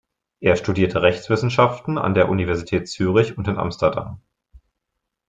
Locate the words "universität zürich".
2.27-3.37